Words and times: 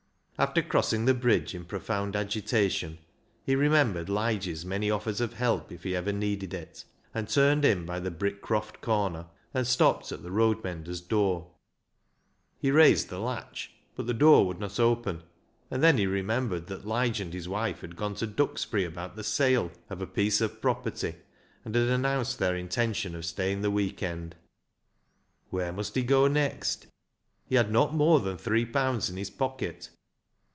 After 0.39 0.63
crossing 0.63 1.05
the 1.05 1.13
bridge 1.13 1.53
in 1.53 1.65
profound 1.65 2.15
agitation, 2.15 2.97
he 3.45 3.55
remembered 3.55 4.09
Lige's 4.09 4.65
many 4.65 4.89
offers 4.89 5.21
of 5.21 5.33
help 5.33 5.71
if 5.71 5.83
he 5.83 5.95
ever 5.95 6.11
needed 6.11 6.51
it, 6.51 6.83
and 7.13 7.29
turned 7.29 7.63
in 7.63 7.85
by 7.85 7.99
the 7.99 8.09
Brickcroft 8.09 8.81
corner, 8.81 9.27
and 9.53 9.67
stopped 9.67 10.11
at 10.11 10.23
the 10.23 10.31
road 10.31 10.63
mender's 10.63 10.99
door. 10.99 11.51
He 12.57 12.71
raised 12.71 13.09
the 13.09 13.19
latch, 13.19 13.69
but 13.95 14.07
the 14.07 14.15
door 14.15 14.47
would 14.47 14.59
not 14.59 14.79
open; 14.79 15.21
and 15.69 15.85
he 15.85 15.91
then 16.05 16.09
remembered 16.11 16.65
that 16.65 16.87
Lige 16.87 17.21
and 17.21 17.35
his 17.35 17.47
wife 17.47 17.81
had 17.81 17.95
gone 17.95 18.15
to 18.15 18.25
Duxbury 18.25 18.83
about 18.83 19.15
the 19.15 19.23
sale 19.23 19.65
of 19.67 19.73
224 19.73 19.75
BECKSIDE 19.75 20.05
LIGHTS 20.07 20.11
a 20.11 20.15
piece 20.15 20.41
of 20.41 20.59
property, 20.59 21.15
and 21.63 21.75
had 21.75 21.87
announced 21.89 22.39
their 22.39 22.55
intention 22.55 23.13
of 23.13 23.25
staying 23.25 23.61
the 23.61 23.69
week 23.69 24.01
end. 24.01 24.33
Where 25.51 25.71
must 25.71 25.93
he 25.93 26.01
go 26.01 26.25
next? 26.27 26.87
He 27.45 27.53
had 27.53 27.69
not 27.69 27.93
more 27.93 28.19
than 28.19 28.39
three 28.39 28.65
pounds 28.65 29.07
in 29.07 29.17
his 29.17 29.29
pocket. 29.29 29.91